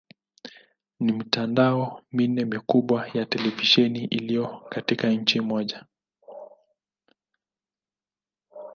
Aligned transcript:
Ni 0.99 1.11
mitandao 1.13 2.01
minne 2.11 2.45
mikubwa 2.45 3.07
ya 3.13 3.25
televisheni 3.25 4.03
iliyo 4.05 4.61
katika 4.69 5.09
nchi 5.09 5.39
moja. 5.41 5.85